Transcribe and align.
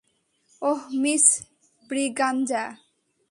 ওহ 0.61 0.81
miss 1.01 1.25
Braganza. 1.89 2.63